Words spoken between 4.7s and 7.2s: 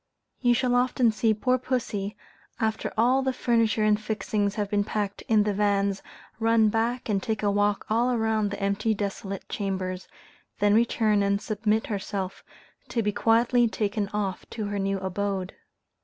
packed in the vans, run back